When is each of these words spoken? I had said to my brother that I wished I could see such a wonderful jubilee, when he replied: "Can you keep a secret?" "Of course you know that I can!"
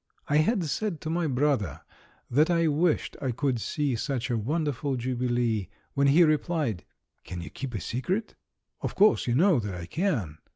I 0.27 0.37
had 0.37 0.63
said 0.65 0.99
to 1.01 1.11
my 1.11 1.27
brother 1.27 1.81
that 2.31 2.49
I 2.49 2.67
wished 2.67 3.15
I 3.21 3.29
could 3.29 3.61
see 3.61 3.95
such 3.95 4.31
a 4.31 4.35
wonderful 4.35 4.95
jubilee, 4.95 5.67
when 5.93 6.07
he 6.07 6.23
replied: 6.23 6.85
"Can 7.23 7.39
you 7.39 7.51
keep 7.51 7.75
a 7.75 7.79
secret?" 7.79 8.33
"Of 8.81 8.95
course 8.95 9.27
you 9.27 9.35
know 9.35 9.59
that 9.59 9.75
I 9.75 9.85
can!" 9.85 10.39